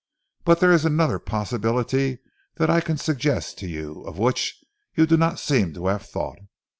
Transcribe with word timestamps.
"But 0.45 0.59
there 0.61 0.71
is 0.71 0.83
another 0.83 1.19
possibility 1.19 2.17
that 2.55 2.71
I 2.71 2.81
can 2.81 2.97
suggest 2.97 3.59
to 3.59 3.67
you, 3.67 4.01
of 4.07 4.17
which 4.17 4.57
you 4.95 5.05
do 5.05 5.15
not 5.15 5.37
seem 5.37 5.75
to 5.75 5.85
have 5.85 6.01
thought. 6.07 6.39